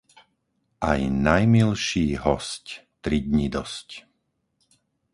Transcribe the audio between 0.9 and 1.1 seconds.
Aj